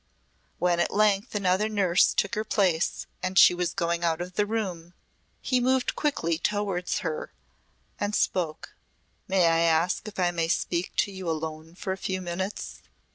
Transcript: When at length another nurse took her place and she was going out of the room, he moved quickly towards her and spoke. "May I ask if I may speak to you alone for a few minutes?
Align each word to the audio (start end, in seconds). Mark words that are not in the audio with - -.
When 0.57 0.79
at 0.79 0.91
length 0.91 1.35
another 1.35 1.69
nurse 1.69 2.15
took 2.15 2.33
her 2.33 2.43
place 2.43 3.05
and 3.21 3.37
she 3.37 3.53
was 3.53 3.71
going 3.75 4.03
out 4.03 4.19
of 4.19 4.33
the 4.33 4.47
room, 4.47 4.95
he 5.43 5.59
moved 5.61 5.95
quickly 5.95 6.39
towards 6.39 7.01
her 7.05 7.31
and 7.99 8.15
spoke. 8.15 8.73
"May 9.27 9.45
I 9.45 9.59
ask 9.59 10.07
if 10.07 10.17
I 10.17 10.31
may 10.31 10.47
speak 10.47 10.91
to 10.95 11.11
you 11.11 11.29
alone 11.29 11.75
for 11.75 11.93
a 11.93 11.97
few 11.97 12.19
minutes? 12.19 12.81